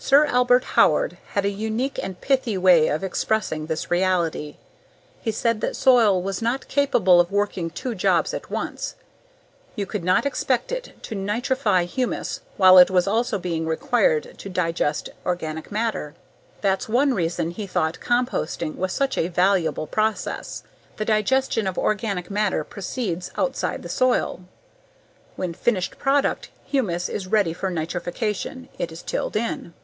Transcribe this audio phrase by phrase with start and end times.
[0.00, 4.56] Sir Albert Howard had a unique and pithy way of expressing this reality.
[5.20, 8.94] He said that soil was not capable of working two jobs at once.
[9.74, 14.48] You could not expect it to nitrify humus while it was also being required to
[14.48, 16.14] digest organic matter.
[16.60, 20.62] That's one reason he thought composting was such a valuable process.
[20.96, 24.42] The digestion of organic matter proceeds outside the soil;
[25.34, 29.74] when finished product, humus, is ready for nitrification, it is tilled in.